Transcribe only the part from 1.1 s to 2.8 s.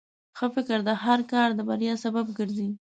کار د بریا سبب ګرځي.